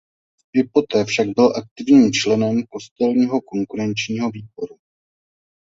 I 0.53 0.63
poté 0.63 1.05
však 1.05 1.27
byl 1.35 1.53
aktivním 1.57 2.11
členem 2.13 2.63
kostelního 2.69 3.41
konkurenčního 3.41 4.31
výboru. 4.31 4.77